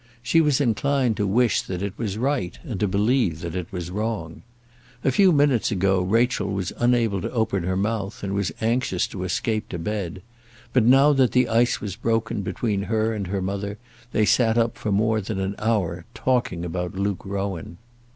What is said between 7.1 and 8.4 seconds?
to open her mouth, and